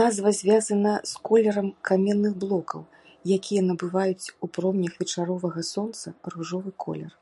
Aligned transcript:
Назва 0.00 0.30
звязана 0.38 0.94
з 1.10 1.20
колерам 1.28 1.68
каменных 1.90 2.32
блокаў, 2.46 2.82
якія 3.36 3.62
набываюць 3.68 4.24
ў 4.24 4.46
промнях 4.60 4.92
вечаровага 5.04 5.60
сонца 5.72 6.06
ружовы 6.36 6.70
колер. 6.86 7.12